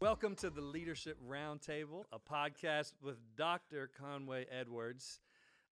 [0.00, 3.90] Welcome to the Leadership Roundtable, a podcast with Dr.
[4.00, 5.20] Conway Edwards,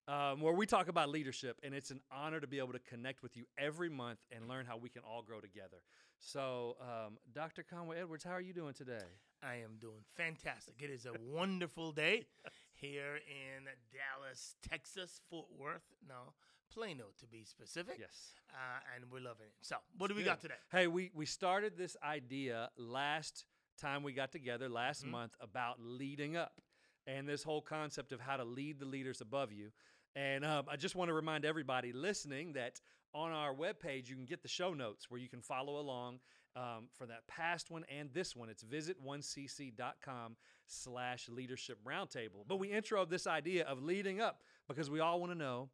[0.07, 3.23] um, where we talk about leadership, and it's an honor to be able to connect
[3.23, 5.79] with you every month and learn how we can all grow together.
[6.21, 7.63] So, um, Dr.
[7.63, 8.99] Conway Edwards, how are you doing today?
[9.43, 10.75] I am doing fantastic.
[10.79, 12.27] It is a wonderful day
[12.75, 13.65] here in
[13.95, 15.95] Dallas, Texas, Fort Worth.
[16.07, 16.35] No,
[16.71, 17.97] Plano to be specific.
[17.99, 18.35] Yes.
[18.53, 19.55] Uh, and we're loving it.
[19.63, 20.29] So, what do we Good.
[20.29, 20.55] got today?
[20.71, 23.47] Hey, we we started this idea last
[23.79, 25.11] time we got together last Mhm.
[25.11, 26.61] month about leading up
[27.07, 29.73] and this whole concept of how to lead the leaders above you.
[30.15, 32.81] And um, I just want to remind everybody listening that
[33.15, 36.21] on our webpage, you can get the show notes where you can follow along
[36.57, 38.49] um, for that past one and this one.
[38.49, 42.47] It's visit1cc.com slash leadership roundtable.
[42.47, 45.71] But we intro this idea of leading up because we all want to know,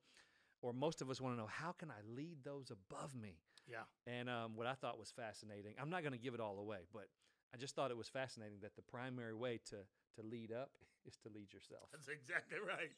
[0.62, 3.38] or most of us want to know, how can I lead those above me?
[3.66, 3.84] Yeah.
[4.06, 6.80] And um, what I thought was fascinating, I'm not going to give it all away,
[6.92, 7.08] but
[7.54, 9.76] I just thought it was fascinating that the primary way to
[10.16, 10.70] to lead up
[11.06, 11.88] is to lead yourself.
[11.92, 12.90] That's exactly right.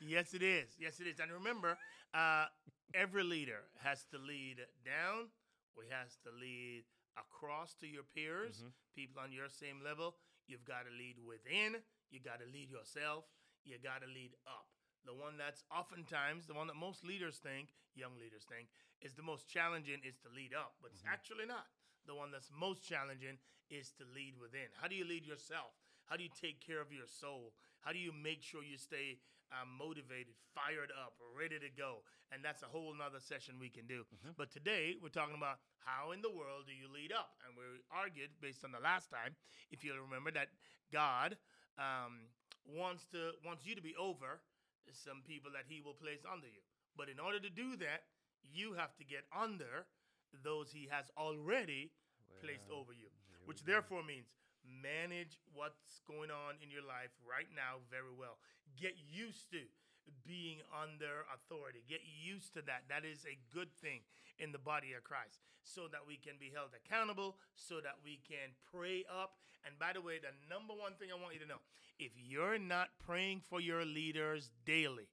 [0.00, 0.76] Yes, it is.
[0.78, 1.20] Yes, it is.
[1.20, 1.78] And remember,
[2.12, 2.46] uh,
[2.94, 5.28] every leader has to lead down,
[5.76, 6.84] We he has to lead
[7.16, 8.72] across to your peers, Mhm.
[8.94, 10.16] people on your same level.
[10.46, 11.82] You've got to lead within.
[12.10, 13.24] You got to lead yourself.
[13.64, 14.68] You got to lead up.
[15.04, 18.68] The one that's oftentimes the one that most leaders think, young leaders think,
[19.00, 21.12] is the most challenging is to lead up, but it's Mhm.
[21.12, 21.68] actually not.
[22.06, 23.38] The one that's most challenging
[23.70, 24.68] is to lead within.
[24.80, 25.72] How do you lead yourself?
[26.06, 27.52] How do you take care of your soul?
[27.80, 29.18] How do you make sure you stay
[29.52, 32.04] uh, motivated, fired up, ready to go?
[32.32, 34.04] And that's a whole nother session we can do.
[34.12, 34.36] Mhm.
[34.36, 37.36] But today we're talking about how in the world do you lead up?
[37.46, 39.36] And we argued based on the last time,
[39.70, 40.48] if you'll remember, that
[40.92, 41.36] God
[41.78, 42.28] um,
[42.66, 44.40] wants to wants you to be over
[44.92, 46.60] some people that He will place under you.
[46.96, 48.04] But in order to do that,
[48.42, 49.86] you have to get under
[50.42, 51.92] those He has already
[52.40, 53.08] placed over you,
[53.46, 53.72] which go.
[53.72, 54.26] therefore means
[54.64, 58.40] manage what's going on in your life right now very well.
[58.80, 59.60] Get used to
[60.24, 61.84] being under authority.
[61.88, 62.84] Get used to that.
[62.88, 64.00] That is a good thing
[64.38, 68.20] in the body of Christ so that we can be held accountable, so that we
[68.28, 69.36] can pray up.
[69.64, 71.64] And by the way, the number one thing I want you to know
[71.98, 75.08] if you're not praying for your leaders daily,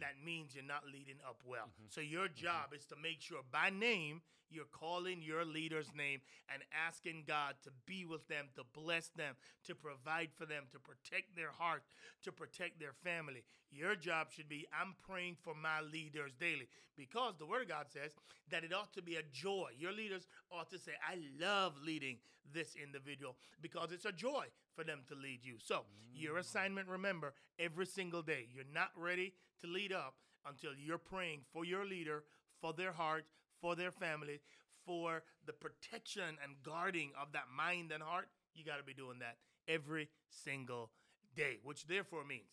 [0.00, 1.70] that means you're not leading up well.
[1.80, 1.92] Mhm.
[1.92, 6.62] So your job is to make sure by name you're calling your leader's name and
[6.72, 11.34] asking God to be with them, to bless them, to provide for them, to protect
[11.34, 11.84] their heart,
[12.22, 13.44] to protect their family.
[13.70, 17.90] Your job should be I'm praying for my leaders daily because the word of God
[17.90, 18.14] says
[18.50, 19.70] that it ought to be a joy.
[19.78, 22.18] Your leaders ought to say, I love leading
[22.52, 25.54] this individual because it's a joy for them to lead you.
[25.58, 25.82] So,
[26.14, 26.40] your mm.
[26.40, 30.14] assignment, remember, every single day, you're not ready to lead up
[30.46, 32.24] until you're praying for your leader,
[32.60, 33.24] for their heart,
[33.60, 34.40] for their family,
[34.84, 38.28] for the protection and guarding of that mind and heart.
[38.54, 39.36] You got to be doing that
[39.68, 40.90] every single
[41.36, 42.50] day, which therefore means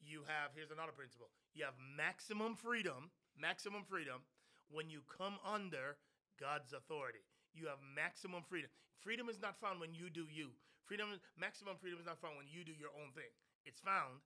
[0.00, 4.22] you have, here's another principle you have maximum freedom, maximum freedom
[4.70, 5.96] when you come under
[6.40, 7.22] God's authority.
[7.54, 8.70] You have maximum freedom.
[8.98, 10.50] Freedom is not found when you do you.
[10.84, 11.08] Freedom,
[11.40, 13.32] maximum freedom is not found when you do your own thing.
[13.64, 14.20] It's found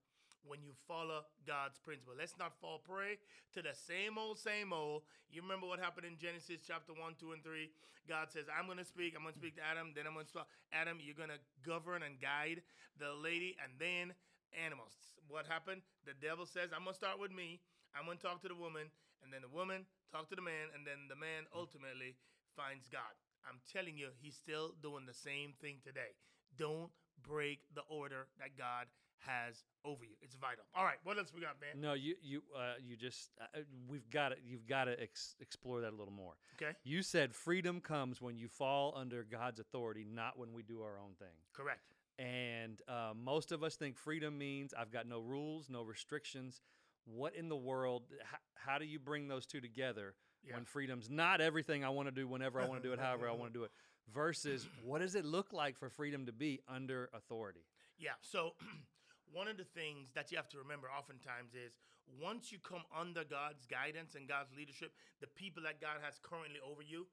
[0.47, 2.15] when you follow God's principle.
[2.19, 3.19] Let's not fall prey
[3.55, 5.07] to the same old, same old.
[5.31, 7.71] You remember what happened in Genesis chapter 1, 2, and 3?
[8.09, 9.15] God says, I'm going to speak.
[9.15, 9.93] I'm going to speak to Adam.
[9.93, 10.49] Then I'm going to speak.
[10.73, 12.65] Adam, you're going to govern and guide
[12.97, 14.17] the lady and then
[14.57, 14.97] animals.
[15.29, 15.85] What happened?
[16.09, 17.61] The devil says, I'm going to start with me.
[17.93, 18.89] I'm going to talk to the woman.
[19.21, 20.73] And then the woman talk to the man.
[20.73, 22.17] And then the man ultimately
[22.57, 23.13] finds God.
[23.45, 26.17] I'm telling you, he's still doing the same thing today.
[26.59, 26.91] Don't
[27.23, 28.87] break the order that God
[29.27, 30.15] has over you.
[30.23, 30.65] It's vital.
[30.77, 31.81] All right, what else we got, man?
[31.81, 33.59] No, you you uh, you just uh,
[33.89, 36.35] we've got to you've got to ex- explore that a little more.
[36.61, 40.83] Okay, You said freedom comes when you fall under God's authority, not when we do
[40.83, 41.35] our own thing.
[41.53, 41.95] correct.
[42.21, 46.61] And uh, most of us think freedom means I've got no rules, no restrictions.
[47.05, 48.03] What in the world?
[48.25, 48.39] How,
[48.73, 50.15] how do you bring those two together
[50.45, 50.55] Yeah.
[50.55, 53.29] when freedom's not everything I want to do whenever I want to do it, however
[53.29, 53.71] I want to do it,
[54.15, 57.65] versus what does it look like for freedom to be under authority?
[57.99, 58.13] Yeah.
[58.21, 58.55] So,
[59.33, 61.73] one of the things that you have to remember oftentimes is
[62.21, 66.61] once you come under God's guidance and God's leadership, the people that God has currently
[66.65, 67.07] over you,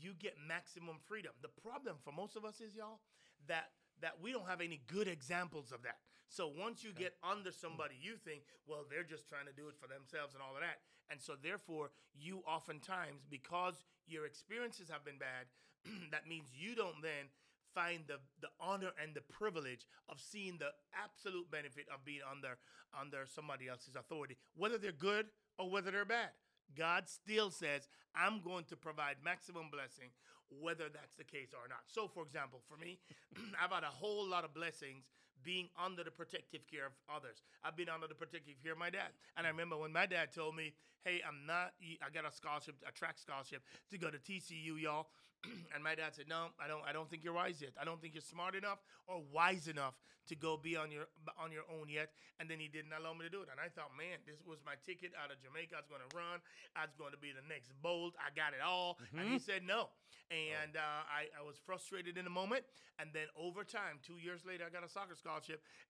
[0.00, 1.32] you get maximum freedom.
[1.42, 3.00] The problem for most of us is, y'all,
[3.48, 3.70] that
[4.02, 5.96] that we don't have any good examples of that.
[6.28, 9.78] So once you get under somebody, you think, well, they're just trying to do it
[9.78, 10.82] for themselves and all of that.
[11.10, 15.46] And so therefore, you oftentimes, because your experiences have been bad,
[16.10, 17.30] that means you don't then
[17.74, 22.56] find the, the honor and the privilege of seeing the absolute benefit of being under
[22.98, 25.26] under somebody else's authority, whether they're good
[25.58, 26.30] or whether they're bad.
[26.74, 30.08] God still says, I'm going to provide maximum blessing,
[30.48, 31.84] whether that's the case or not.
[31.86, 32.98] So, for example, for me,
[33.62, 35.04] I've had a whole lot of blessings
[35.46, 37.46] being under the protective care of others.
[37.62, 39.14] I've been under the protective care of my dad.
[39.38, 42.74] And I remember when my dad told me, hey, I'm not, I got a scholarship,
[42.82, 43.62] a track scholarship
[43.92, 45.06] to go to TCU, y'all.
[45.74, 46.82] and my dad said, "No, I don't.
[46.88, 47.72] I don't think you're wise yet.
[47.80, 49.94] I don't think you're smart enough or wise enough
[50.28, 51.06] to go be on your
[51.38, 52.10] on your own yet."
[52.40, 53.48] And then he didn't allow me to do it.
[53.52, 55.76] And I thought, man, this was my ticket out of Jamaica.
[55.76, 56.40] I was going to run.
[56.76, 58.16] I was going to be the next Bolt.
[58.16, 58.96] I got it all.
[59.00, 59.18] Mm-hmm.
[59.20, 59.92] And he said no.
[60.32, 62.64] And uh, I, I was frustrated in the moment.
[62.98, 65.35] And then over time, two years later, I got a soccer scholarship,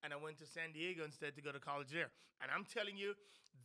[0.03, 2.11] and I went to San Diego instead to go to college there.
[2.43, 3.15] And I'm telling you,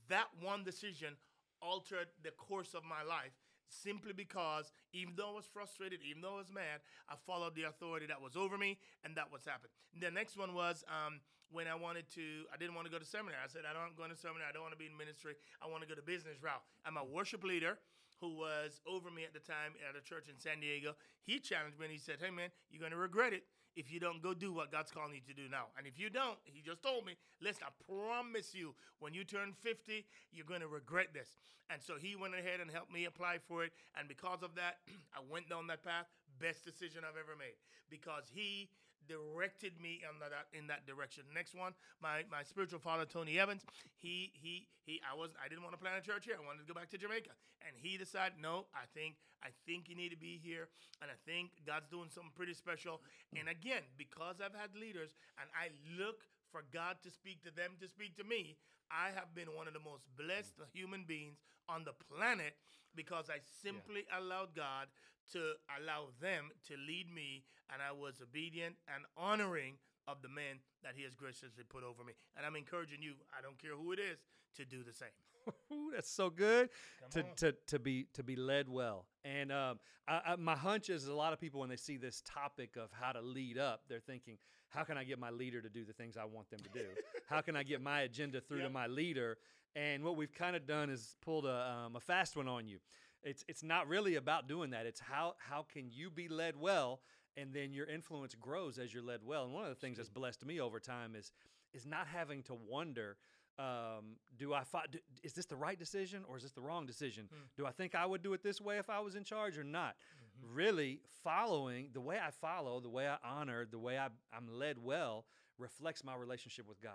[0.09, 1.15] that one decision
[1.61, 3.33] altered the course of my life
[3.71, 7.63] simply because even though I was frustrated, even though I was mad, I followed the
[7.63, 9.71] authority that was over me, and that was happened.
[9.95, 13.07] The next one was um, when I wanted to, I didn't want to go to
[13.07, 13.39] seminary.
[13.43, 14.47] I said, I don't go to seminary.
[14.49, 15.39] I don't want to be in ministry.
[15.63, 16.63] I want to go to business route.
[16.83, 17.79] I'm a worship leader
[18.19, 20.93] who was over me at the time at a church in San Diego.
[21.23, 23.43] He challenged me and he said, Hey man, you're going to regret it
[23.75, 25.67] if you don't go do what God's calling you to do now.
[25.77, 29.53] And if you don't, he just told me, listen, I promise you, when you turn
[29.61, 31.29] 50, you're going to regret this.
[31.69, 33.71] And so he went ahead and helped me apply for it.
[33.97, 34.79] And because of that,
[35.15, 36.07] I went down that path.
[36.41, 37.55] Best decision I've ever made
[37.89, 38.69] because he
[39.07, 41.23] directed me in that in that direction.
[41.33, 43.65] Next one, my my spiritual father Tony Evans.
[43.97, 45.01] He he he.
[45.05, 46.35] I was I didn't want to plant a church here.
[46.37, 47.33] I wanted to go back to Jamaica,
[47.65, 50.69] and he decided, no, I think I think you need to be here,
[51.01, 53.01] and I think God's doing something pretty special.
[53.37, 57.79] And again, because I've had leaders, and I look for God to speak to them
[57.79, 58.57] to speak to me,
[58.91, 61.39] I have been one of the most blessed human beings
[61.69, 62.55] on the planet
[62.95, 64.19] because I simply yeah.
[64.19, 64.87] allowed God
[65.31, 69.75] to allow them to lead me, and I was obedient and honoring
[70.07, 72.13] of the men that He has graciously put over me.
[72.35, 74.19] And I'm encouraging you, I don't care who it is,
[74.57, 75.15] to do the same.
[75.93, 76.69] That's so good
[77.11, 79.05] to, to to be to be led well.
[79.23, 82.21] And um, I, I, my hunch is a lot of people when they see this
[82.25, 84.37] topic of how to lead up, they're thinking,
[84.71, 86.85] how can I get my leader to do the things I want them to do?
[87.29, 88.67] how can I get my agenda through yep.
[88.67, 89.37] to my leader?
[89.75, 92.79] And what we've kind of done is pulled a, um, a fast one on you.
[93.23, 94.85] It's it's not really about doing that.
[94.85, 97.01] It's how how can you be led well,
[97.37, 99.45] and then your influence grows as you're led well.
[99.45, 101.31] And one of the things that's blessed me over time is
[101.73, 103.17] is not having to wonder.
[103.59, 106.87] Um, do I fi- do, is this the right decision or is this the wrong
[106.87, 107.27] decision?
[107.29, 107.43] Hmm.
[107.55, 109.63] Do I think I would do it this way if I was in charge or
[109.63, 109.95] not?
[110.43, 110.55] Mm-hmm.
[110.55, 114.77] Really following the way I follow, the way I honor, the way I, I'm led
[114.77, 115.25] well
[115.57, 116.93] reflects my relationship with God.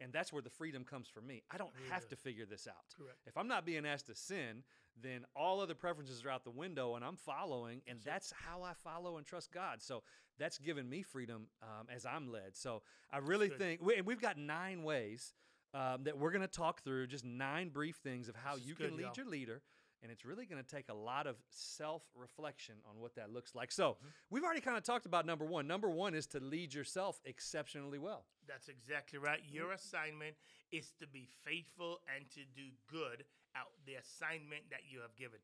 [0.00, 1.42] And that's where the freedom comes for me.
[1.50, 2.94] I don't have to figure this out.
[2.98, 3.18] Correct.
[3.26, 4.64] If I'm not being asked to sin,
[5.00, 8.72] then all other preferences are out the window and I'm following, and that's how I
[8.74, 9.82] follow and trust God.
[9.82, 10.02] So
[10.38, 12.56] that's given me freedom um, as I'm led.
[12.56, 12.82] So
[13.12, 15.32] I really think, and we've got nine ways
[15.74, 18.96] um, that we're going to talk through, just nine brief things of how you can
[18.96, 19.12] lead y'all.
[19.16, 19.62] your leader
[20.04, 23.54] and it's really going to take a lot of self reflection on what that looks
[23.54, 23.72] like.
[23.72, 24.06] So, mm-hmm.
[24.30, 25.66] we've already kind of talked about number one.
[25.66, 28.26] Number one is to lead yourself exceptionally well.
[28.46, 29.40] That's exactly right.
[29.50, 30.36] Your assignment
[30.70, 33.24] is to be faithful and to do good
[33.56, 35.38] out the assignment that you have given.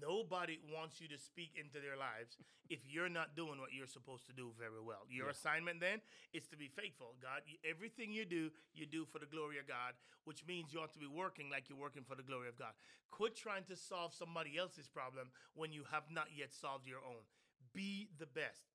[0.00, 2.38] Nobody wants you to speak into their lives
[2.70, 5.06] if you're not doing what you're supposed to do very well.
[5.10, 5.36] Your yeah.
[5.38, 6.00] assignment then
[6.32, 7.14] is to be faithful.
[7.20, 9.94] God, everything you do, you do for the glory of God,
[10.24, 12.72] which means you ought to be working like you're working for the glory of God.
[13.10, 17.26] Quit trying to solve somebody else's problem when you have not yet solved your own.
[17.74, 18.70] Be the best.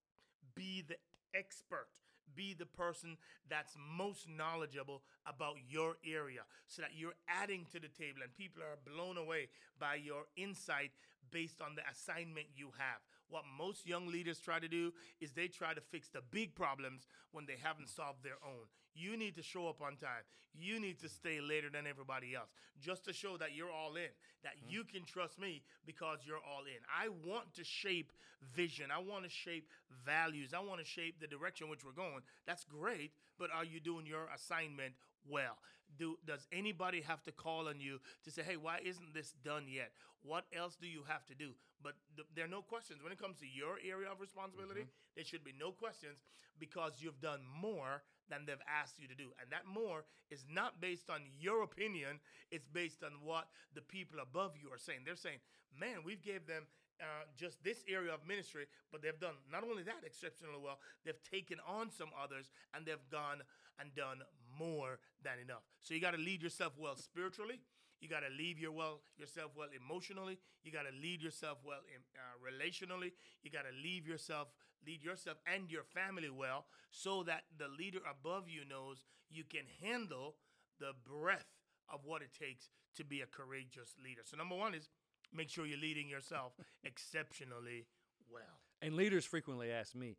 [0.55, 0.97] Be the
[1.33, 1.87] expert
[2.35, 3.17] be the person
[3.49, 8.61] that's most knowledgeable about your area so that you're adding to the table and people
[8.61, 10.91] are blown away by your insight
[11.31, 13.01] based on the assignment you have.
[13.29, 17.07] What most young leaders try to do is they try to fix the big problems
[17.31, 18.67] when they haven't solved their own.
[18.95, 20.23] You need to show up on time.
[20.59, 22.49] You need to stay later than everybody else
[22.81, 24.09] just to show that you're all in,
[24.43, 24.69] that mm-hmm.
[24.69, 26.81] you can trust me because you're all in.
[26.87, 28.11] I want to shape
[28.55, 28.87] vision.
[28.93, 29.67] I want to shape
[30.05, 30.53] values.
[30.53, 32.21] I want to shape the direction which we're going.
[32.45, 34.93] That's great, but are you doing your assignment
[35.29, 35.57] well?
[35.97, 39.67] Do does anybody have to call on you to say, "Hey, why isn't this done
[39.67, 39.91] yet?
[40.21, 43.19] What else do you have to do?" But th- there are no questions when it
[43.19, 44.81] comes to your area of responsibility.
[44.81, 45.15] Mm-hmm.
[45.15, 46.17] There should be no questions
[46.59, 49.31] because you've done more than they've asked you to do.
[49.41, 52.19] And that more is not based on your opinion,
[52.51, 54.99] it's based on what the people above you are saying.
[55.05, 55.39] They're saying,
[55.77, 56.67] man, we've gave them
[57.01, 61.21] uh, just this area of ministry, but they've done not only that exceptionally well, they've
[61.29, 63.41] taken on some others and they've gone
[63.79, 64.21] and done
[64.57, 65.61] more than enough.
[65.81, 67.59] So you got to lead yourself well spiritually.
[68.01, 70.37] You got to lead your well yourself well emotionally.
[70.63, 73.11] You got to lead yourself well in, uh, relationally.
[73.41, 74.49] You got to lead yourself
[74.85, 79.65] lead yourself and your family well so that the leader above you knows you can
[79.81, 80.35] handle
[80.79, 81.47] the breath
[81.89, 84.21] of what it takes to be a courageous leader.
[84.23, 84.89] So number one is
[85.33, 86.53] make sure you're leading yourself
[86.83, 87.85] exceptionally
[88.31, 88.61] well.
[88.81, 90.17] And leaders frequently ask me,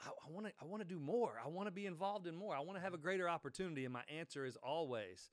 [0.00, 1.34] I want to I want to do more.
[1.44, 2.54] I want to be involved in more.
[2.54, 3.84] I want to have a greater opportunity.
[3.84, 5.30] And my answer is always,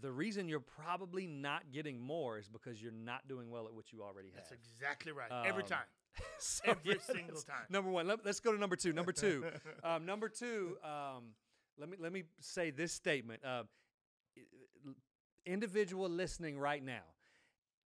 [0.00, 3.92] the reason you're probably not getting more is because you're not doing well at what
[3.92, 4.44] you already have.
[4.48, 5.30] That's exactly right.
[5.46, 5.86] Every Um, time.
[6.38, 7.66] So, Every yeah, single time.
[7.70, 8.06] Number one.
[8.06, 8.92] Let, us go to number two.
[8.92, 9.44] Number two.
[9.84, 10.76] um, number two.
[10.84, 11.34] Um,
[11.78, 13.44] let me let me say this statement.
[13.44, 13.62] Uh,
[15.46, 17.02] individual listening right now.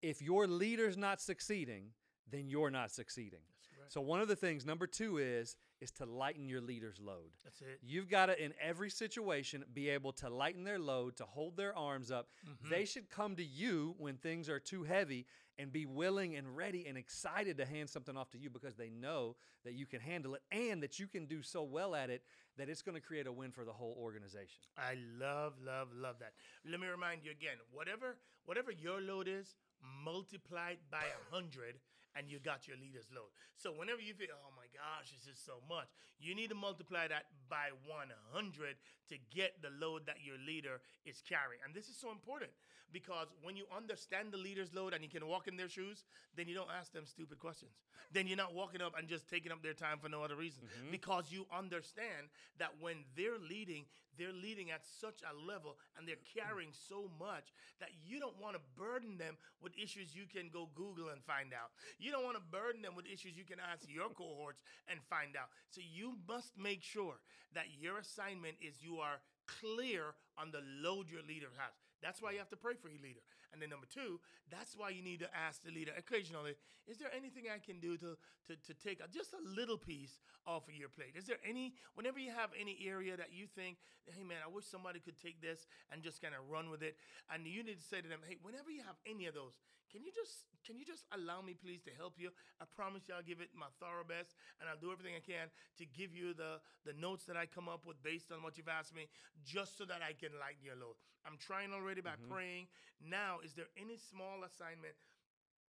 [0.02, 1.92] If your leader's not succeeding,
[2.32, 3.40] then you're not succeeding.
[3.50, 3.92] That's right.
[3.92, 7.32] So one of the things, number two, is is to lighten your leader's load.
[7.44, 7.80] That's it.
[7.82, 11.78] You've got to, in every situation, be able to lighten their load, to hold their
[11.78, 12.28] arms up.
[12.46, 12.70] Mm-hmm.
[12.70, 15.26] They should come to you when things are too heavy
[15.58, 18.90] and be willing and ready and excited to hand something off to you because they
[18.90, 22.24] know that you can handle it and that you can do so well at it
[22.58, 24.60] that it's going to create a win for the whole organization.
[24.78, 26.34] I love, love, love that.
[26.70, 31.80] Let me remind you again, whatever whatever your load is, multiplied by a hundred,
[32.16, 33.30] and you got your leader's load.
[33.56, 35.88] So whenever you feel, oh my gosh, this is so much,
[36.20, 38.76] you need to multiply that by 100
[39.10, 41.62] to get the load that your leader is carrying.
[41.66, 42.52] And this is so important
[42.92, 46.04] because when you understand the leader's load and you can walk in their shoes,
[46.36, 47.72] then you don't ask them stupid questions.
[48.12, 50.64] Then you're not walking up and just taking up their time for no other reason
[50.64, 50.92] mm-hmm.
[50.92, 53.86] because you understand that when they're leading,
[54.20, 58.56] they're leading at such a level and they're carrying so much that you don't want
[58.56, 61.72] to burden them with issues you can go Google and find out.
[61.98, 64.60] You don't want to burden them with issues you can ask your cohorts
[64.92, 65.50] and find out.
[65.72, 67.16] So you must make sure
[67.56, 71.89] that your assignment is you are clear on the load your leader has.
[72.02, 73.22] That's why you have to pray for your leader.
[73.52, 76.56] And then number two, that's why you need to ask the leader occasionally,
[76.88, 80.20] is there anything I can do to to, to take a, just a little piece
[80.48, 81.14] off of your plate?
[81.16, 83.78] Is there any whenever you have any area that you think,
[84.08, 86.96] hey man, I wish somebody could take this and just kind of run with it.
[87.34, 89.54] And you need to say to them, hey, whenever you have any of those,
[89.92, 92.30] can you just can you just allow me please to help you?
[92.62, 95.50] I promise you I'll give it my thorough best and I'll do everything I can
[95.82, 98.70] to give you the the notes that I come up with based on what you've
[98.70, 99.10] asked me,
[99.42, 100.96] just so that I can lighten your load.
[101.26, 102.32] I'm trying already by mm-hmm.
[102.32, 102.66] praying.
[103.02, 104.96] Now, is there any small assignment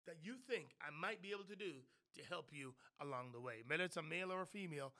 [0.06, 1.84] that you think I might be able to do
[2.16, 3.62] to help you along the way?
[3.66, 4.92] Whether it's a male or a female,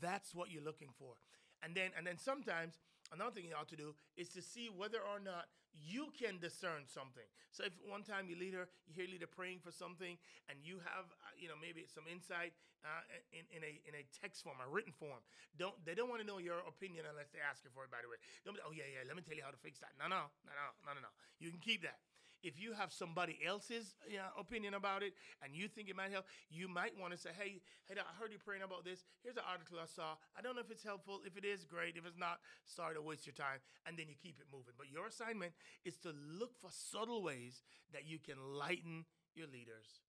[0.00, 1.16] that's what you're looking for.
[1.62, 2.78] And then and then sometimes
[3.12, 5.46] another thing you ought to do is to see whether or not
[5.76, 7.26] you can discern something.
[7.52, 10.16] So if one time you leader, you hear leader praying for something,
[10.48, 14.04] and you have, uh, you know, maybe some insight uh, in, in a in a
[14.08, 15.20] text form, a written form.
[15.60, 17.90] Don't they don't want to know your opinion unless they ask you for it.
[17.92, 19.82] By the way, don't be, oh yeah yeah, let me tell you how to fix
[19.84, 19.92] that.
[20.00, 21.12] No no no no no no no.
[21.36, 22.00] You can keep that.
[22.42, 26.12] If you have somebody else's you know, opinion about it and you think it might
[26.12, 29.04] help, you might want to say, hey, hey, I heard you praying about this.
[29.22, 30.14] Here's an article I saw.
[30.36, 31.20] I don't know if it's helpful.
[31.24, 31.96] If it is, great.
[31.96, 33.60] If it's not, sorry to waste your time.
[33.86, 34.74] And then you keep it moving.
[34.76, 35.52] But your assignment
[35.84, 37.62] is to look for subtle ways
[37.92, 40.00] that you can lighten your leader's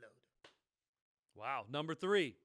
[0.00, 0.50] load.
[1.34, 1.64] Wow.
[1.70, 2.36] Number three,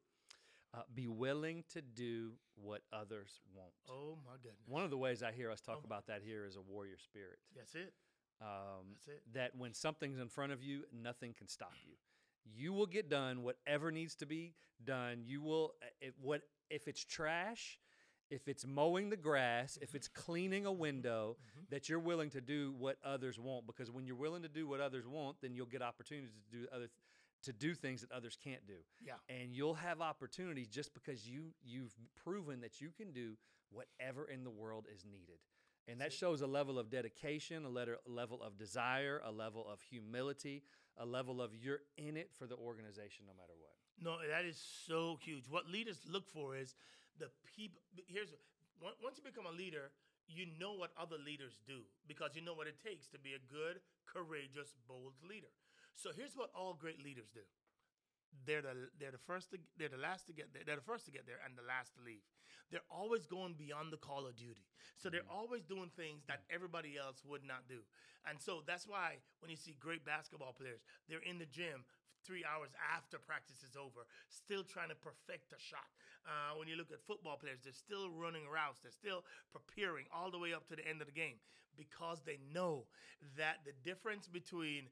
[0.74, 3.74] uh, be willing to do what others won't.
[3.90, 4.68] Oh my goodness.
[4.68, 6.98] One of the ways I hear us talk Oh about that here is a warrior
[6.98, 7.40] spirit.
[7.56, 7.94] That's it.
[8.40, 8.98] Um,
[9.34, 11.94] that when something's in front of you, nothing can stop you.
[12.46, 14.54] You will get done whatever needs to be
[14.84, 15.24] done.
[15.26, 17.80] You will uh, if what if it's trash,
[18.30, 21.38] if it's mowing the grass, if it's cleaning a window,
[21.72, 23.66] that you're willing to do what others won't.
[23.66, 26.68] Because when you're willing to do what others won't, then you'll get opportunities to do
[26.72, 26.92] other th-
[27.44, 28.78] to do things that others can't do.
[29.06, 29.14] Yeah.
[29.30, 33.34] And you'll have opportunities just because you you've proven that you can do
[33.72, 35.40] whatever in the world is needed.
[35.88, 39.82] And that shows a level of dedication, a letter, level of desire, a level of
[39.82, 40.64] humility,
[40.98, 43.74] a level of you're in it for the organization no matter what.
[44.00, 45.46] No, that is so huge.
[45.50, 46.76] What leaders look for is
[47.20, 47.82] the people.
[48.08, 48.34] Here's
[48.82, 49.92] once you become a leader,
[50.28, 53.42] you know what other leaders do because you know what it takes to be a
[53.52, 55.50] good, courageous, bold leader.
[55.96, 57.42] So here's what all great leaders do.
[58.46, 60.64] They're the they're the first to, they're the last to get there.
[60.66, 62.24] They're the first to get there and the last to leave.
[62.72, 64.68] They're always going beyond the call of duty.
[64.98, 67.80] So they're always doing things that everybody else would not do.
[68.28, 71.86] And so that's why when you see great basketball players, they're in the gym
[72.26, 75.88] three hours after practice is over, still trying to perfect a shot.
[76.28, 79.24] Uh, when you look at football players, they're still running routes, they're still
[79.56, 81.40] preparing all the way up to the end of the game
[81.78, 82.84] because they know
[83.38, 84.92] that the difference between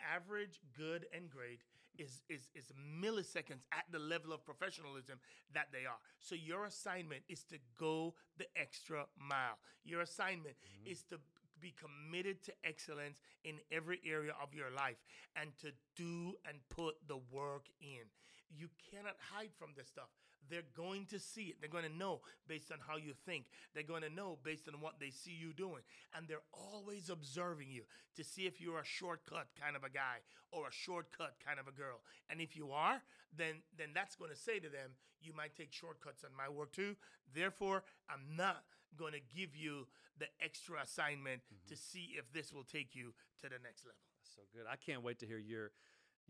[0.00, 1.60] average, good, and great
[1.98, 5.18] is, is, is milliseconds at the level of professionalism
[5.54, 5.98] that they are.
[6.18, 9.58] So your assignment is to go the extra mile.
[9.84, 10.90] Your assignment mm-hmm.
[10.92, 11.18] is to
[11.60, 14.96] be committed to excellence in every area of your life
[15.36, 18.08] and to do and put the work in.
[18.48, 20.08] You cannot hide from this stuff.
[20.48, 21.56] They're going to see it.
[21.60, 23.44] They're going to know based on how you think.
[23.74, 25.82] They're going to know based on what they see you doing.
[26.16, 27.82] And they're always observing you
[28.16, 30.18] to see if you're a shortcut kind of a guy
[30.52, 32.00] or a shortcut kind of a girl.
[32.28, 33.02] And if you are,
[33.36, 34.90] then then that's going to say to them,
[35.22, 36.96] you might take shortcuts on my work too.
[37.34, 38.64] Therefore, I'm not
[38.98, 39.86] going to give you
[40.18, 41.68] the extra assignment mm-hmm.
[41.68, 44.02] to see if this will take you to the next level.
[44.18, 44.66] That's so good.
[44.70, 45.70] I can't wait to hear your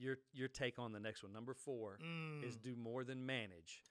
[0.01, 1.33] your your take on the next one.
[1.33, 1.99] Number four
[2.43, 2.63] is Mm.
[2.63, 3.83] do more than manage.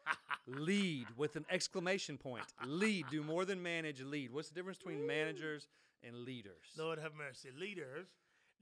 [0.47, 2.43] lead with an exclamation point.
[2.65, 3.05] Lead.
[3.11, 4.01] Do more than manage.
[4.01, 4.31] Lead.
[4.31, 5.67] What's the difference between managers
[6.03, 6.65] and leaders?
[6.77, 7.49] Lord have mercy.
[7.51, 8.07] Leaders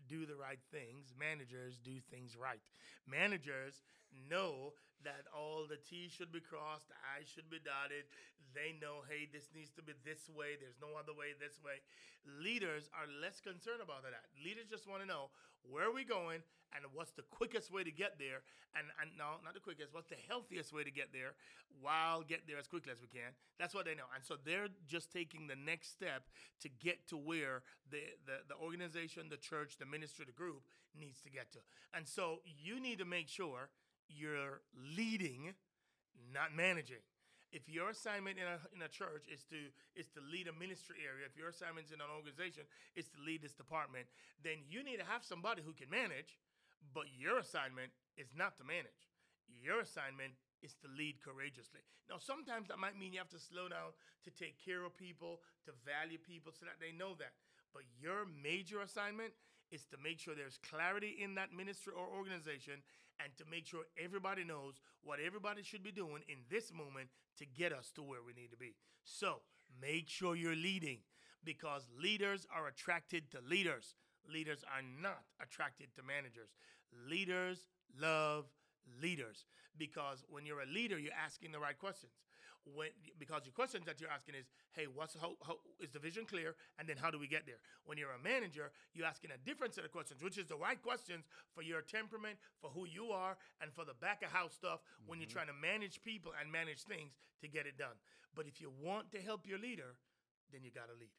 [0.08, 1.14] do the right things.
[1.18, 2.60] Managers do things right.
[3.08, 3.82] Managers
[4.30, 4.74] know
[5.04, 8.10] that all the T's should be crossed, the I's should be dotted.
[8.56, 10.58] They know, hey, this needs to be this way.
[10.58, 11.84] There's no other way this way.
[12.26, 14.16] Leaders are less concerned about that.
[14.40, 15.30] Leaders just want to know
[15.62, 16.42] where are we going
[16.76, 18.44] and what's the quickest way to get there.
[18.76, 21.34] And, and no, not the quickest, what's the healthiest way to get there
[21.82, 23.32] while get there as quickly as we can.
[23.60, 24.10] That's what they know.
[24.14, 26.24] And so they're just taking the next step
[26.62, 30.64] to get to where the, the, the organization, the church, the ministry, the group
[30.98, 31.60] needs to get to.
[31.94, 33.70] And so you need to make sure
[34.10, 34.62] you're
[34.96, 35.54] leading,
[36.34, 37.04] not managing.
[37.52, 41.00] If your assignment in a, in a church is to is to lead a ministry
[41.00, 44.12] area, if your assignment in an organization is to lead this department,
[44.44, 46.36] then you need to have somebody who can manage,
[46.92, 49.08] but your assignment is not to manage.
[49.48, 51.80] Your assignment is to lead courageously.
[52.12, 53.96] Now, sometimes that might mean you have to slow down
[54.28, 57.32] to take care of people, to value people so that they know that.
[57.72, 59.32] But your major assignment
[59.72, 62.80] is to make sure there's clarity in that ministry or organization
[63.24, 67.46] and to make sure everybody knows what everybody should be doing in this moment to
[67.46, 68.76] get us to where we need to be.
[69.04, 69.42] So
[69.82, 71.00] make sure you're leading
[71.44, 73.96] because leaders are attracted to leaders.
[74.32, 76.50] Leaders are not attracted to managers.
[77.10, 77.68] Leaders
[78.00, 78.46] love
[79.02, 79.46] leaders
[79.78, 82.12] because when you're a leader, you're asking the right questions.
[82.76, 86.26] When because your questions that you're asking is, hey, what's how, how is the vision
[86.26, 87.60] clear, and then how do we get there?
[87.86, 90.82] When you're a manager, you're asking a different set of questions, which is the right
[90.82, 94.80] questions for your temperament, for who you are, and for the back of house stuff
[95.06, 95.48] when you're mm-hmm.
[95.48, 97.96] trying to manage people and manage things to get it done.
[98.36, 99.96] But if you want to help your leader,
[100.52, 101.16] then you gotta lead.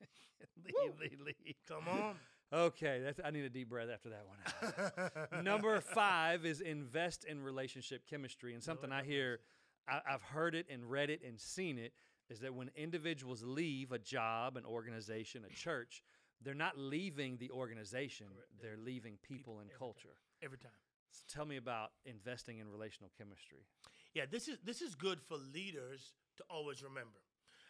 [0.66, 1.56] lead, lead, lead.
[1.68, 2.16] Come on.
[2.52, 5.44] Okay, that's, I need a deep breath after that one.
[5.44, 8.52] Number five is invest in relationship chemistry.
[8.52, 9.40] And something I hear,
[9.88, 11.92] I, I've heard it and read it and seen it,
[12.30, 16.02] is that when individuals leave a job, an organization, a church,
[16.42, 18.26] they're not leaving the organization,
[18.60, 20.16] they're leaving people and culture.
[20.42, 20.72] Every time.
[21.10, 23.66] So tell me about investing in relational chemistry.
[24.14, 27.20] Yeah, this is this is good for leaders to always remember.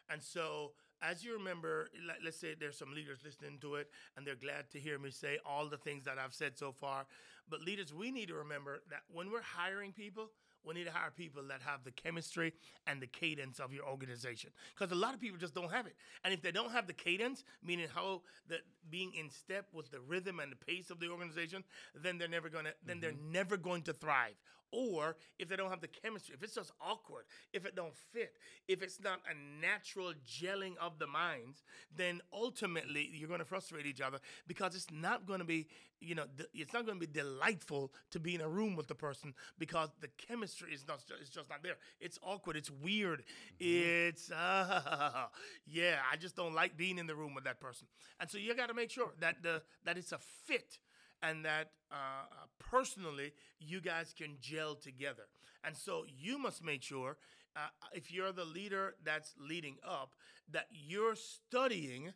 [0.08, 1.88] And so, as you remember,
[2.24, 5.38] let's say there's some leaders listening to it and they're glad to hear me say
[5.44, 7.06] all the things that I've said so far.
[7.48, 10.30] But leaders, we need to remember that when we're hiring people,
[10.64, 12.52] we need to hire people that have the chemistry
[12.86, 14.50] and the cadence of your organization.
[14.74, 15.94] Because a lot of people just don't have it.
[16.24, 18.58] And if they don't have the cadence, meaning how the
[18.90, 22.48] being in step with the rhythm and the pace of the organization, then they're never
[22.48, 23.32] gonna then they're mm-hmm.
[23.32, 24.34] never going to thrive.
[24.72, 28.32] Or if they don't have the chemistry, if it's just awkward, if it don't fit,
[28.66, 31.62] if it's not a natural gelling of the minds,
[31.94, 35.66] then ultimately you're going to frustrate each other because it's not going to be,
[36.00, 38.94] you know, it's not going to be delightful to be in a room with the
[38.94, 41.76] person because the chemistry is not, it's just not there.
[42.00, 42.56] It's awkward.
[42.56, 43.24] It's weird.
[43.60, 45.26] It's, uh,
[45.66, 47.86] yeah, I just don't like being in the room with that person.
[48.20, 50.78] And so you got to make sure that the that it's a fit
[51.22, 55.24] and that uh, uh, personally you guys can gel together.
[55.64, 57.16] And so you must make sure,
[57.54, 60.14] uh, if you're the leader that's leading up,
[60.50, 62.12] that you're studying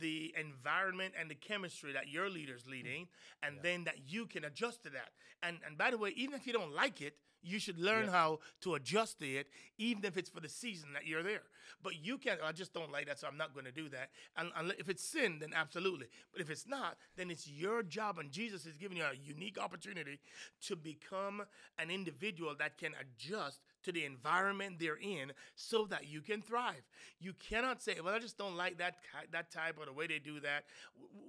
[0.00, 3.08] the environment and the chemistry that your leader's leading,
[3.42, 5.10] and then that you can adjust to that.
[5.42, 8.12] And and by the way, even if you don't like it, you should learn Yeah.
[8.12, 9.48] how to adjust to it,
[9.78, 11.42] even if it's for the season that you're there.
[11.82, 12.40] But you can't.
[12.42, 14.10] I just don't like that, so I'm not going to do that.
[14.36, 16.06] And, and if it's sin, then absolutely.
[16.32, 19.58] But if it's not, then it's your job, and Jesus is giving you a unique
[19.58, 20.18] opportunity
[20.66, 21.42] to become
[21.78, 26.82] an individual that can adjust to the environment they're in, so that you can thrive.
[27.20, 28.96] You cannot say, "Well, I just don't like that
[29.30, 30.64] that type or the way they do that."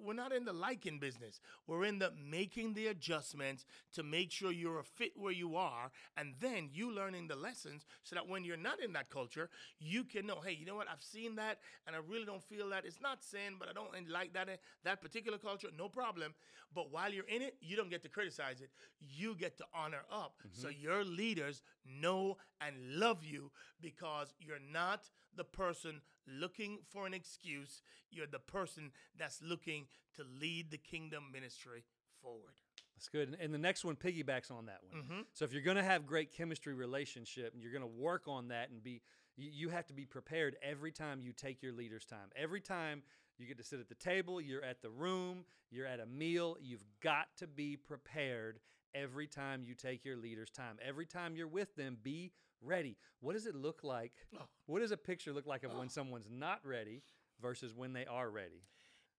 [0.01, 1.41] We're not in the liking business.
[1.67, 5.91] We're in the making the adjustments to make sure you're a fit where you are,
[6.17, 10.03] and then you learning the lessons so that when you're not in that culture, you
[10.03, 10.87] can know, hey, you know what?
[10.89, 12.85] I've seen that, and I really don't feel that.
[12.85, 14.49] It's not sin, but I don't like that
[14.83, 15.69] that particular culture.
[15.77, 16.33] No problem.
[16.73, 18.69] But while you're in it, you don't get to criticize it.
[18.99, 20.35] You get to honor up.
[20.39, 20.61] Mm-hmm.
[20.61, 27.13] So your leaders know and love you because you're not the person looking for an
[27.13, 27.81] excuse.
[28.11, 31.83] You're the person that's looking to lead the kingdom ministry
[32.21, 32.53] forward.
[32.95, 33.37] That's good.
[33.39, 35.03] And, the next one piggybacks on that one.
[35.03, 35.25] Mhm.
[35.33, 38.49] So if you're going to have great chemistry relationship and you're going to work on
[38.49, 39.01] that and be,
[39.37, 42.29] you have to be prepared every time you take your leader's time.
[42.35, 43.03] Every time
[43.37, 46.57] you get to sit at the table, you're at the room, you're at a meal,
[46.59, 48.59] you've got to be prepared
[48.93, 50.77] every time you take your leader's time.
[50.85, 52.97] Every time you're with them, be ready.
[53.21, 54.13] What does it look like?
[54.39, 54.45] Oh.
[54.65, 55.79] What does a picture look like of Oh.
[55.79, 57.03] when someone's not ready
[57.41, 58.63] versus when they are ready?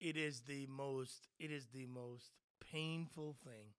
[0.00, 2.32] It is the most it is the most
[2.72, 3.74] painful thing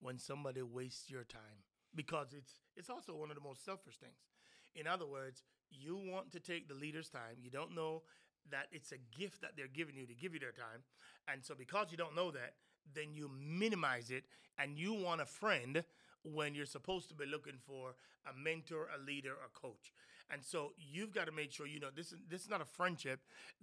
[0.00, 4.18] when somebody wastes your time because it's it's also one of the most selfish things.
[4.74, 7.36] In other words, you want to take the leader's time.
[7.40, 8.02] You don't know
[8.50, 10.82] that it's a gift that they're giving you to give you their time.
[11.28, 12.54] And so because you don't know that,
[12.94, 14.24] then you minimize it
[14.58, 15.84] and you want a friend
[16.22, 17.94] when you're supposed to be looking for
[18.28, 19.92] a mentor, a leader, a coach.
[20.32, 22.64] And so you've got to make sure you know this is this is not a
[22.64, 23.20] friendship.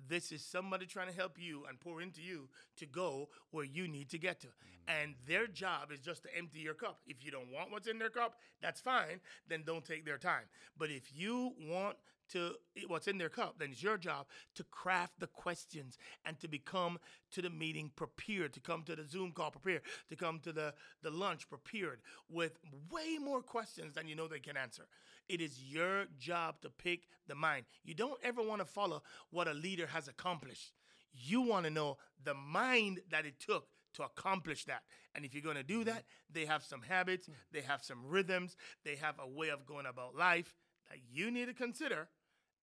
[0.10, 3.88] This is somebody trying to help you and pour into you to go where you
[3.88, 4.48] need to get to.
[4.48, 5.02] Mm.
[5.02, 7.00] And their job is just to empty your cup.
[7.08, 9.22] If you don't want what's in their cup, that's fine.
[9.48, 10.44] Then don't take their time.
[10.78, 11.96] But if you want
[12.30, 12.54] to
[12.88, 17.00] what's in their cup, then it's your job to craft the questions and to become
[17.32, 20.74] to the meeting prepared, to come to the Zoom call prepared, to come to the,
[21.02, 22.58] the lunch prepared with
[22.92, 24.84] way more questions than you know they can answer.
[25.28, 27.66] It is your job to pick the mind.
[27.84, 30.72] You don't ever want to follow what a leader has accomplished.
[31.14, 34.84] You want to know the mind that it took to accomplish that.
[35.16, 35.90] And if you're going to do mm-hmm.
[35.90, 37.34] that, they have some habits, mm.
[37.52, 40.56] they have some rhythms, they have a way of going about life
[40.90, 42.08] that you need to consider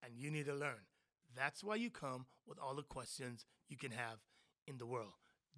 [0.05, 0.85] and you need to learn.
[1.35, 4.19] That's why you come with all the questions you can have
[4.67, 5.13] in the world.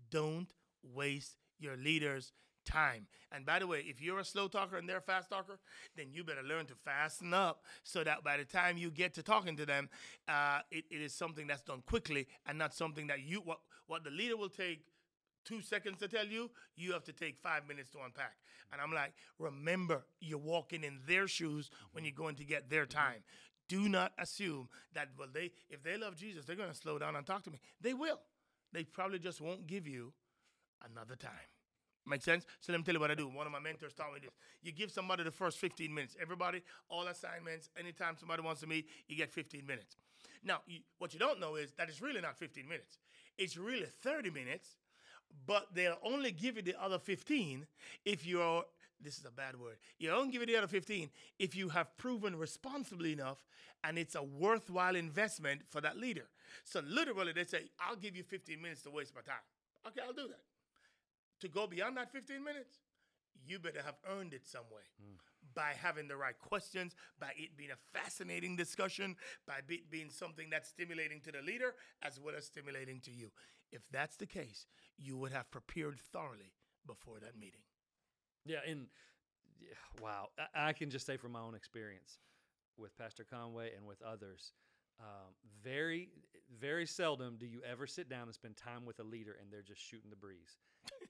[0.10, 0.48] Don't
[0.82, 2.32] waste your leaders'
[2.66, 3.08] time.
[3.32, 5.60] And by the way, if you're a slow talker and they're a fast talker,
[5.96, 9.24] then you better learn to fasten up so that by the time you get to
[9.24, 9.90] talking to them,
[10.28, 14.04] uh, it, it is something that's done quickly and not something that you what what
[14.04, 14.82] the leader will take
[15.48, 18.36] two seconds to tell you, you have to take five minutes to unpack.
[18.72, 22.86] And I'm like, remember, you're walking in their shoes when you're going to get their
[22.86, 23.24] time.
[23.68, 27.16] Do not assume that well, they if they love Jesus, they're going to slow down
[27.16, 27.60] and talk to me.
[27.82, 28.20] They will.
[28.74, 30.14] They probably just won't give you
[30.90, 31.32] another time.
[32.06, 32.46] Make sense?
[32.62, 33.28] So let me tell you what I do.
[33.28, 34.32] One of my mentors taught me this.
[34.62, 36.16] You give somebody the first 15 minutes.
[36.22, 39.98] Everybody, all assignments, anytime somebody wants to meet, you get 15 minutes.
[40.44, 43.00] Now, you, what you don't know is that it's really not 15 minutes.
[43.38, 44.78] It's really 30 minutes,
[45.46, 47.66] but they'll only give you the other 15
[48.06, 48.64] if you're,
[49.02, 51.96] this is a bad word, you don't give it the other 15 if you have
[51.98, 53.38] proven responsibly enough
[53.84, 56.26] and it's a worthwhile investment for that leader.
[56.64, 59.44] So literally, they say, I'll give you 15 minutes to waste my time.
[59.88, 60.42] Okay, I'll do that
[61.42, 62.80] to go beyond that 15 minutes,
[63.46, 65.16] you better have earned it some way hmm.
[65.54, 70.50] by having the right questions, by it being a fascinating discussion, by it being something
[70.50, 73.32] that's stimulating to the leader as well as stimulating to you.
[73.72, 74.66] If that's the case,
[74.98, 76.54] you would have prepared thoroughly
[76.86, 77.62] before that meeting.
[78.48, 78.88] Yeah, and
[79.60, 79.70] yeah,
[80.02, 82.20] wow, I, I can just say from my own experience
[82.78, 84.54] with Pastor Conway and with others,
[85.00, 85.34] um,
[85.64, 86.10] very,
[86.60, 89.62] very seldom do you ever sit down and spend time with a leader and they're
[89.62, 90.58] just shooting the breeze.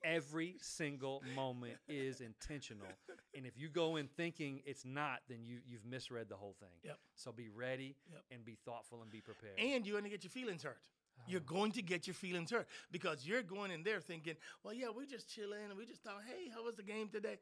[0.03, 2.87] Every single moment is intentional,
[3.35, 6.69] and if you go in thinking it's not, then you you've misread the whole thing.
[6.83, 6.97] Yep.
[7.15, 8.21] So be ready Yep.
[8.31, 9.59] and be thoughtful and be prepared.
[9.59, 10.81] And you're going to get your feelings hurt.
[11.27, 14.87] You're going to get your feelings hurt because you're going in there thinking, well, yeah,
[14.95, 17.37] we're just chilling and we just thought, hey, how was the game today?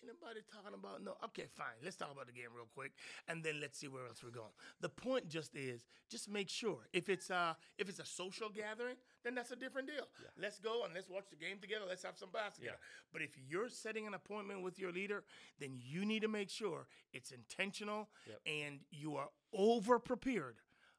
[0.00, 1.14] Ain't nobody talking about no.
[1.24, 1.74] Okay, fine.
[1.82, 2.92] Let's talk about the game real quick,
[3.26, 4.52] and then let's see where else we're going.
[4.80, 8.94] The point just is, just make sure if it's uh if it's a social gathering,
[9.24, 10.06] then that's a different deal.
[10.40, 11.84] Let's go and let's watch the game together.
[11.88, 12.74] Let's have some basketball.
[12.74, 13.10] Yeah.
[13.12, 15.24] But if you're setting an appointment with your leader,
[15.58, 18.40] then you need to make sure it's intentional Yep.
[18.46, 20.58] and you are over prepared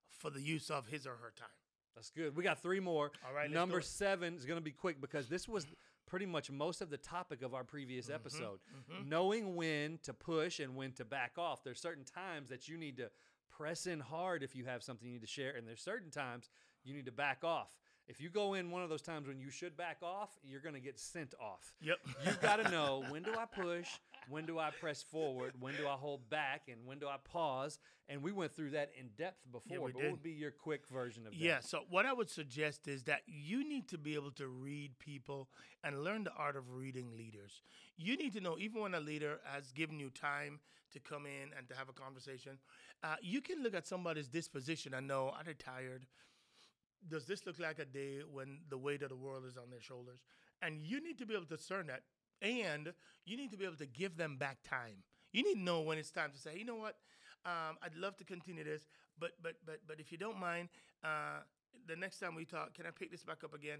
[0.09, 1.47] for the use of his or her time.
[1.99, 2.33] That's good.
[2.33, 3.11] We got three more.
[3.27, 5.67] All right, Number seven is going to be quick because this was
[6.07, 8.59] pretty much most of the topic of our previous Mm-hmm, episode.
[9.05, 11.61] Knowing when to push and when to back off.
[11.63, 13.09] There's certain times that you need to
[13.51, 16.49] press in hard if you have something you need to share, and there's certain times
[16.85, 17.77] you need to back off.
[18.07, 20.73] If you go in one of those times when you should back off, you're going
[20.73, 21.73] to get sent off.
[21.81, 21.97] Yep.
[22.25, 23.87] You've got to know when do I push,
[24.29, 27.79] when do I press forward, when do I hold back, and when do I pause.
[28.07, 29.81] And we went through that in depth before.
[29.81, 30.11] we but what did.
[30.11, 31.39] would be your quick version of that?
[31.39, 34.97] Yeah, so what I would suggest is that you need to be able to read
[34.99, 35.49] people
[35.83, 37.61] and learn the art of reading leaders.
[37.97, 40.59] You need to know, even when a leader has given you time
[40.91, 42.57] to come in and to have a conversation,
[43.03, 46.05] uh, you can look at somebody's disposition and know, are they tired?
[47.07, 49.81] Does this look like a day when the weight of the world is on their
[49.81, 50.19] shoulders?
[50.61, 52.01] And you need to be able to discern that.
[52.41, 52.93] And
[53.25, 55.03] you need to be able to give them back time.
[55.31, 56.95] You need to know when it's time to say, you know what,
[57.45, 58.87] um, I'd love to continue this,
[59.19, 60.69] but but but but if you don't mind,
[61.03, 61.41] uh,
[61.87, 63.79] the next time we talk, can I pick this back up again?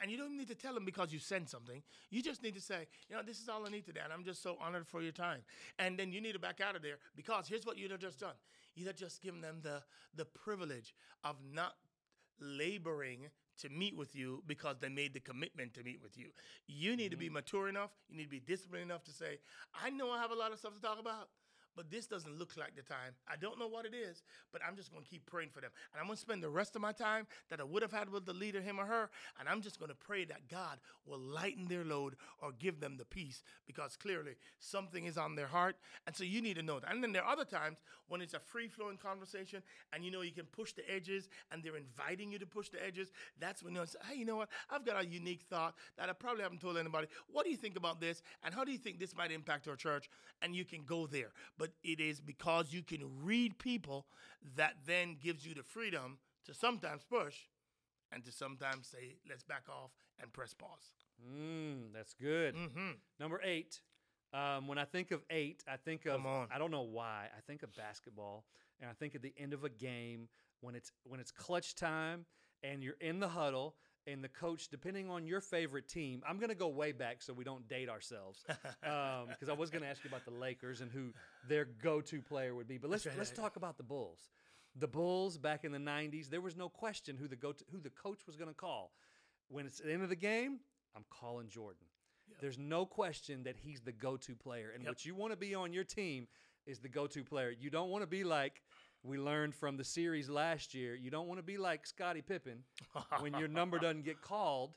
[0.00, 1.82] And, you don't need to tell them because you sent something.
[2.10, 4.24] You just need to say, you know, this is all I need today, and I'm
[4.24, 5.40] just so honored for your time.
[5.78, 8.20] And then you need to back out of there because here's what you'd have just
[8.20, 8.34] done.
[8.74, 9.82] You'd have just given them the
[10.14, 10.94] the privilege
[11.24, 11.74] of not
[12.40, 13.28] laboring
[13.60, 16.28] to meet with you because they made the commitment to meet with you.
[16.66, 17.34] You need to be mm-hmm.
[17.34, 19.38] mature enough, you need to be disciplined enough to say,
[19.82, 21.28] I know I have a lot of stuff to talk about,
[21.76, 23.14] but this doesn't look like the time.
[23.28, 25.70] I don't know what it is, but I'm just going to keep praying for them.
[25.92, 28.10] And I'm going to spend the rest of my time that I would have had
[28.10, 31.18] with the leader, him or her, and I'm just going to pray that God will
[31.18, 35.76] lighten their load or give them the peace because clearly something is on their heart.
[36.06, 36.90] And so you need to know that.
[36.90, 37.78] And then there are other times
[38.08, 41.62] when it's a free flowing conversation and you know you can push the edges and
[41.62, 43.10] they're inviting you to push the edges.
[43.38, 44.48] That's when you say, hey, you know what?
[44.68, 47.06] I've got a unique thought that I probably haven't told anybody.
[47.30, 48.22] What do you think about this?
[48.42, 50.10] And how do you think this might impact our church?
[50.42, 51.30] And you can go there
[51.60, 54.06] but it is because you can read people
[54.56, 57.36] that then gives you the freedom to sometimes push
[58.10, 60.90] and to sometimes say, let's back off and press pause.
[61.22, 62.56] Mm, that's good.
[62.56, 62.92] Mm-hmm.
[63.20, 63.80] Number eight.
[64.32, 67.26] Um, when I think of eight, I think of I don't know why.
[67.36, 68.44] I think of basketball,
[68.80, 70.28] and I think at the end of a game
[70.60, 72.24] when it's when it's clutch time
[72.62, 73.74] and you're in the huddle
[74.06, 77.32] and the coach, depending on your favorite team, I'm going to go way back so
[77.32, 78.44] we don't date ourselves
[78.84, 81.12] um, because I was going to ask you about the Lakers and who
[81.48, 82.78] their go-to player would be.
[82.78, 83.16] But let's right.
[83.18, 84.30] let's talk about the Bulls.
[84.76, 87.90] The Bulls back in the '90s, there was no question who the go who the
[87.90, 88.92] coach was going to call.
[89.48, 90.60] When it's the end of the game,
[90.96, 91.86] I'm calling Jordan.
[92.40, 94.90] There's no question that he's the go-to player, and Yep.
[94.90, 96.28] what you want to be on your team
[96.66, 97.50] is the go-to player.
[97.50, 98.62] You don't want to be like
[99.02, 100.94] we learned from the series last year.
[100.94, 102.64] You don't want to be like Scottie Pippen
[103.20, 104.74] when your number doesn't get called.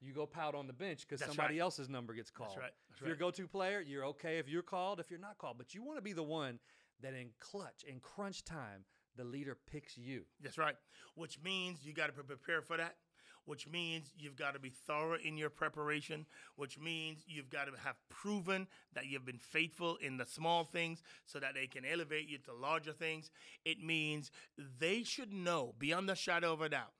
[0.00, 1.62] You go pout on the bench because somebody right.
[1.62, 2.56] else's number gets called.
[2.56, 2.72] right.
[2.88, 4.98] That's if you're a go-to player, you're okay if you're called.
[4.98, 6.58] If you're not called, but you want to be the one
[7.02, 8.84] that in clutch, in crunch time,
[9.16, 10.22] the leader picks you.
[10.40, 10.74] That's right.
[11.14, 12.96] Which means you got to prepare for that.
[13.44, 16.26] Which means you've got to be thorough in your preparation.
[16.56, 21.02] Which means you've got to have proven that you've been faithful in the small things
[21.26, 23.30] so that they can elevate you to larger things.
[23.64, 24.30] It means
[24.78, 26.92] they should know beyond the shadow of a doubt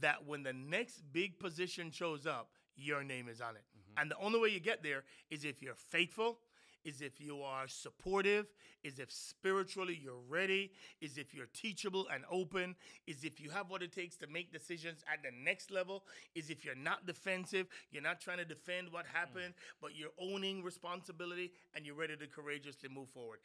[0.00, 3.64] that when the next big position shows up, your name is on it.
[3.76, 4.00] Mm-hmm.
[4.00, 6.38] And the only way you get there is if you're faithful,
[6.84, 8.46] is if you are supportive,
[8.82, 12.74] is if spiritually you're ready, is if you're teachable and open,
[13.06, 16.50] is if you have what it takes to make decisions at the next level, is
[16.50, 19.14] if you're not defensive, you're not trying to defend what mm.
[19.14, 23.38] happened, but you're owning responsibility and you're ready to courageously move forward.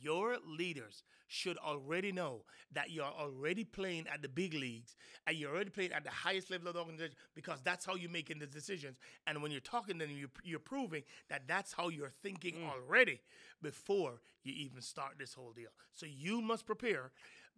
[0.00, 2.42] Your leaders should already know
[2.72, 6.50] that you're already playing at the big leagues and you're already playing at the highest
[6.50, 8.98] level of the organization because that's how you're making the decisions.
[9.26, 12.70] And when you're talking to them, you're, you're proving that that's how you're thinking mm.
[12.70, 13.20] already
[13.62, 15.70] before you even start this whole deal.
[15.92, 17.10] So you must prepare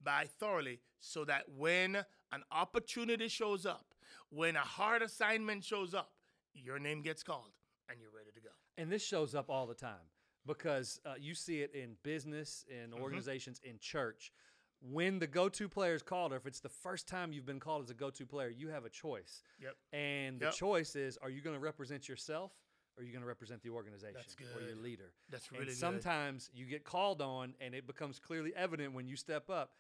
[0.03, 1.97] by thoroughly so that when
[2.33, 3.95] an opportunity shows up,
[4.31, 6.13] when a hard assignment shows up,
[6.55, 7.53] your name gets called
[7.89, 8.51] and you're ready to go.
[8.79, 10.09] And this shows up all the time
[10.47, 13.03] because uh, you see it in business, in Mm-hmm.
[13.03, 14.33] organizations, in church.
[14.81, 17.83] When the go-to player is called, or if it's the first time you've been called
[17.83, 19.43] as a go-to player, you have a choice.
[19.61, 19.75] Yep.
[19.93, 22.53] And the choice is: Are you going to represent yourself,
[22.97, 24.17] or are you going to represent the organization
[24.55, 25.13] or your leader?
[25.31, 25.79] That's and really good.
[25.79, 29.73] sometimes you get called on, and it becomes clearly evident when you step up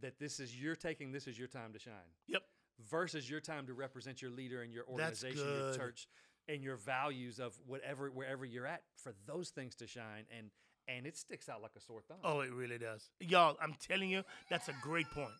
[0.00, 2.42] that this is you're taking this is your time to shine Yep.
[2.88, 6.06] versus your time to represent your leader and your organization, your church,
[6.48, 10.50] and your values of whatever wherever you're at for those things to shine and
[10.88, 12.18] and it sticks out like a sore thumb.
[12.22, 13.10] Oh, it really does.
[13.20, 15.30] Y'all, I'm telling you, that's a great point.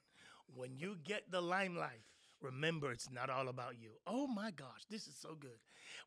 [0.54, 2.02] When you get the limelight,
[2.40, 3.90] remember it's not all about you.
[4.06, 5.58] Oh my gosh, this is so good.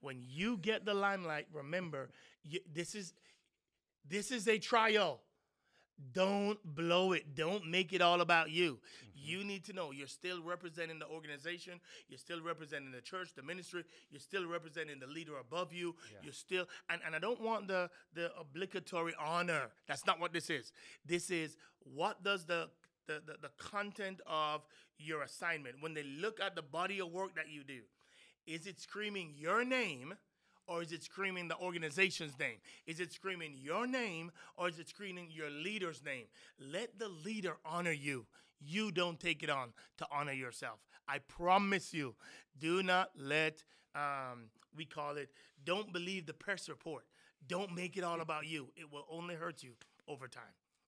[0.02, 2.10] When you get the limelight, remember
[2.44, 3.14] you, this is
[4.08, 5.22] this is a trial.
[6.14, 7.36] Don't blow it.
[7.36, 8.74] Don't make it all about you.
[8.74, 9.08] Mm-hmm.
[9.16, 11.80] You need to know you're still representing the organization.
[12.08, 13.84] You're still representing the church, the ministry.
[14.10, 15.96] You're still representing the leader above you.
[16.24, 19.72] You're still, and, and I don't want the the obligatory honor.
[19.88, 20.72] That's not what this is.
[21.06, 22.70] This is what does the
[23.08, 24.62] the, the, the content of
[25.00, 27.82] your assignment when they look at the body of work that you do
[28.46, 30.14] is it screaming your name
[30.70, 32.58] or is it screaming the organization's name?
[32.86, 36.26] Is it screaming your name or is it screaming your leader's name?
[36.60, 38.28] Let the leader honor you.
[38.62, 40.80] You don't take it on to honor yourself.
[41.08, 42.16] I promise you,
[42.60, 43.64] do not let,
[43.96, 45.30] um, we call it,
[45.66, 47.04] don't believe the press report.
[47.48, 48.68] Don't make it all about you.
[48.76, 49.72] It will only hurt you
[50.08, 50.44] over time.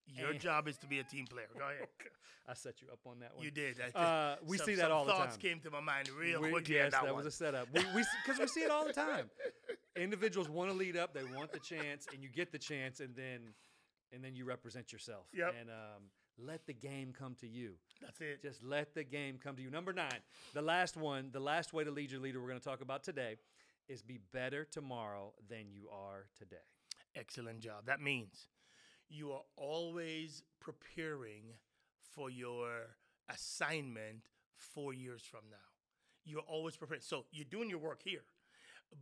[0.05, 1.47] Your And- job is to be a team player.
[1.57, 1.87] Go ahead.
[2.47, 3.45] I set you up on that one.
[3.45, 3.79] You did.
[3.79, 5.21] I Uh, we some- see that all the time.
[5.21, 6.75] thoughts came to my mind real We- quickly.
[6.75, 7.69] yes, at that, that was a setup.
[7.71, 9.29] We we because we see it all the time.
[9.95, 13.15] Individuals want to lead up, they want the chance, and you get the chance, and
[13.15, 13.53] then
[14.13, 15.25] and then you represent yourself.
[15.33, 15.55] Yep.
[15.59, 16.03] And um,
[16.37, 17.73] let the game come to you.
[18.01, 18.41] That's it.
[18.41, 19.69] Just let the game come to you.
[19.69, 20.19] Number nine,
[20.53, 23.03] the last one, the last way to lead your leader we're going to talk about
[23.03, 23.37] today
[23.87, 26.55] is be better tomorrow than you are today.
[27.15, 27.85] Excellent job.
[27.85, 28.47] That means
[29.09, 31.43] you are always preparing
[32.15, 32.95] for your
[33.29, 35.57] assignment four years from now.
[36.23, 37.01] You're always preparing.
[37.01, 38.23] So you're doing your work here.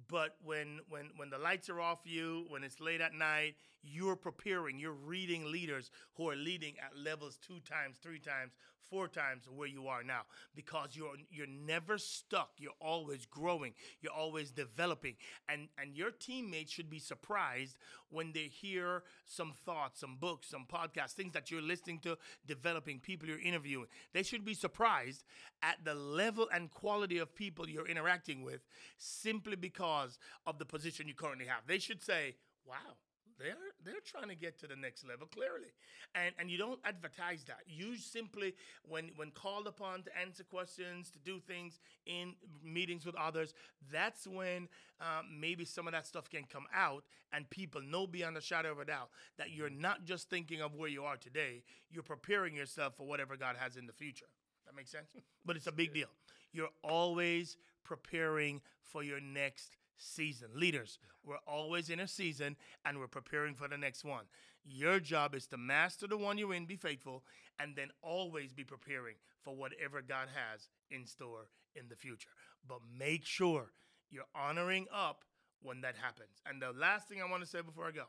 [0.08, 4.16] But when when when the lights are off you, when it's late at night, you're
[4.16, 8.54] preparing, you're reading leaders who are leading at levels two times, three times,
[8.90, 10.22] four times where you are now
[10.56, 12.52] because you're you're never stuck.
[12.58, 13.74] You're always growing.
[14.02, 15.16] You're always developing.
[15.48, 17.78] And and your teammates should be surprised
[18.10, 23.00] when they hear some thoughts, some books, some podcasts, things that you're listening to, developing
[23.00, 23.88] people you're interviewing.
[24.14, 25.24] They should be surprised
[25.62, 28.62] at the level and quality of people you're interacting with
[28.98, 31.68] simply because of the position you currently have.
[31.68, 32.98] They should say, "Wow,
[33.40, 35.72] they're they're trying to get to the next level clearly,
[36.14, 37.60] and and you don't advertise that.
[37.68, 38.54] You simply
[38.88, 43.54] when when called upon to answer questions, to do things in meetings with others,
[43.92, 44.68] that's when
[45.00, 48.72] um, maybe some of that stuff can come out, and people know beyond a shadow
[48.72, 51.64] of a doubt that you're not just thinking of where you are today.
[51.90, 54.28] You're preparing yourself for whatever God has in the future.
[54.66, 55.08] That makes sense.
[55.46, 56.10] But it's a big deal.
[56.52, 60.50] You're always preparing for your next season.
[60.56, 64.26] Leaders, we're always in a season and we're preparing for the next one.
[64.64, 67.24] Your job is to master the one you're in, be faithful,
[67.60, 72.30] and then always be preparing for whatever God has in store in the future.
[72.68, 73.72] But make sure
[74.10, 75.24] you're honoring up
[75.62, 76.42] when that happens.
[76.46, 78.04] And the last thing I want to say before I go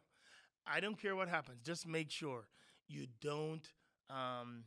[0.66, 2.46] I don't care what happens, just make sure
[2.86, 3.66] you don't
[4.10, 4.64] um,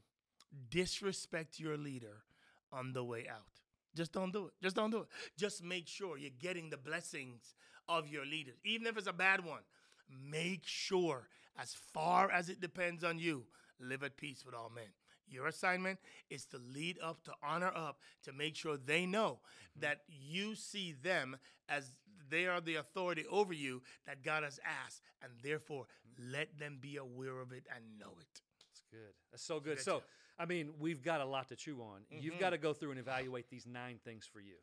[0.70, 2.24] disrespect your leader
[2.72, 3.63] on the way out.
[3.96, 4.54] Just don't do it.
[4.62, 5.08] Just don't do it.
[5.38, 7.56] Just make sure you're getting the blessings
[7.88, 9.62] of your leaders, even if it's a bad one.
[10.10, 11.28] Make sure,
[11.58, 13.46] as far as it depends on you,
[13.80, 14.92] live at peace with all men.
[15.28, 19.82] Your assignment is to lead up, to honor up, to make sure they know mm-hmm.
[19.82, 21.38] that you see them
[21.70, 21.94] as
[22.30, 26.34] they are the authority over you that God has asked, and therefore mm-hmm.
[26.34, 28.42] let them be aware of it and know it.
[28.60, 29.14] That's good.
[29.32, 29.80] That's so good.
[29.80, 30.04] So.
[30.40, 32.02] I mean, we've got a lot to chew on.
[32.10, 32.40] You've Mhm.
[32.40, 34.58] got to go through and evaluate these nine things for you.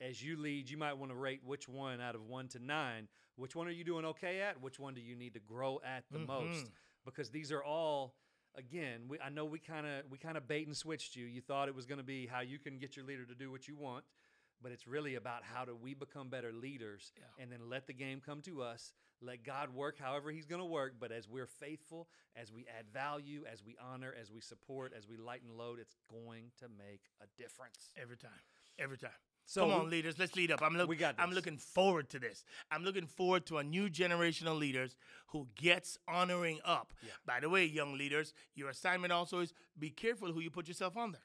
[0.00, 3.08] As you lead, you might want to rate which one out of one to nine.
[3.36, 4.60] Which one are you doing okay at?
[4.60, 6.66] Which one do you need to grow at the most?
[6.66, 6.72] Mhm.
[7.04, 8.16] Because these are all,
[8.54, 11.26] again, we, I know we kind of we kind of bait and switched you.
[11.26, 13.50] You thought it was going to be how you can get your leader to do
[13.50, 14.04] what you want,
[14.60, 17.24] but it's really about how do we become better leaders, Yeah.
[17.38, 18.92] and then let the game come to us.
[19.24, 20.94] Let God work however He's going to work.
[21.00, 25.08] But as we're faithful, as we add value, as we honor, as we support, as
[25.08, 27.90] we lighten load, it's going to make a difference.
[28.00, 28.30] Every time.
[28.78, 29.10] Every time.
[29.46, 30.62] So Come on, we- leaders, let's lead up.
[30.62, 32.44] I'm look, we got I'm looking forward to this.
[32.70, 34.96] I'm looking forward to a new generation of leaders
[35.28, 36.94] who gets honoring up.
[37.02, 37.10] Yeah.
[37.26, 40.96] By the way, young leaders, your assignment also is be careful who you put yourself
[40.96, 41.18] under.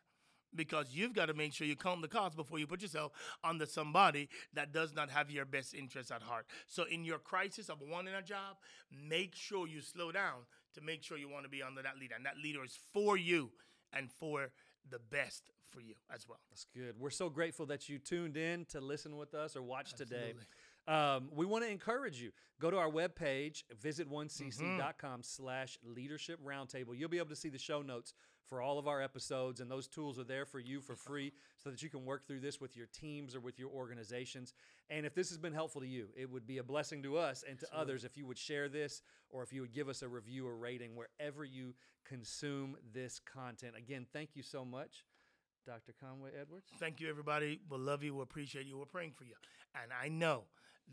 [0.55, 3.11] Because you've got to make sure you count the cost before you put yourself
[3.43, 6.45] under somebody that does not have your best interests at heart.
[6.67, 8.57] So, in your crisis of wanting a job,
[8.91, 12.15] make sure you slow down to make sure you want to be under that leader.
[12.15, 13.51] And that leader is for you
[13.93, 14.49] and for
[14.89, 16.39] the best for you as well.
[16.49, 16.95] That's good.
[16.99, 20.33] We're so grateful that you tuned in to listen with us or watch today.
[20.87, 22.31] Um, we want to encourage you.
[22.59, 26.97] Go to our webpage, visit 1cc.com slash leadership roundtable.
[26.97, 28.15] You'll be able to see the show notes
[28.49, 31.31] for all of our episodes, and those tools are there for you for free
[31.63, 34.53] so that you can work through this with your teams or with your organizations.
[34.89, 37.43] And if this has been helpful to you, it would be a blessing to us
[37.47, 40.07] and to others if you would share this or if you would give us a
[40.07, 43.75] review or rating wherever you consume this content.
[43.77, 45.05] Again, thank you so much,
[45.67, 45.93] Dr.
[46.01, 46.65] Conway Edwards.
[46.79, 47.59] Thank you, everybody.
[47.69, 48.15] We love you.
[48.15, 48.77] We appreciate you.
[48.77, 49.35] We're praying for you.
[49.81, 50.45] And I know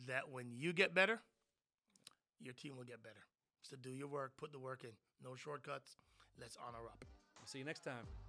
[0.06, 1.20] that when you get better,
[2.38, 3.24] your team will get better.
[3.62, 4.90] So do your work, put the work in.
[5.24, 5.96] No shortcuts.
[6.38, 7.04] Let's honor up.
[7.46, 8.25] See you next time.